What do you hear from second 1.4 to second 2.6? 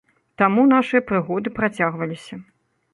працягваліся.